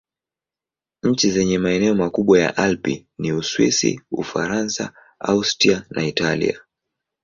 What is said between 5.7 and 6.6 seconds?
na Italia.